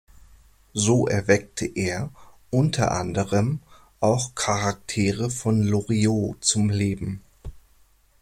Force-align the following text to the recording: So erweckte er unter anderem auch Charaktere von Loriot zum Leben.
So 0.73 1.05
erweckte 1.05 1.67
er 1.67 2.11
unter 2.49 2.91
anderem 2.91 3.59
auch 3.99 4.33
Charaktere 4.33 5.29
von 5.29 5.61
Loriot 5.61 6.43
zum 6.43 6.71
Leben. 6.71 7.21